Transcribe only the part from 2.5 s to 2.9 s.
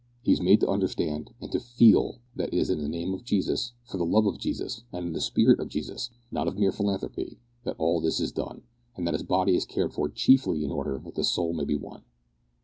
it is in the